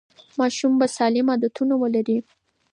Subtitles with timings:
[0.39, 2.17] ماشومان به سالم عادتونه ولري.